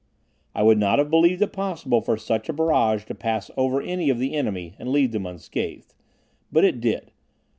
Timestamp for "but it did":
6.51-7.11